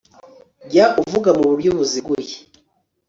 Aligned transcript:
jya 0.69 0.85
uvuga 1.01 1.29
mu 1.37 1.43
buryo 1.49 1.69
buziguye 1.77 2.35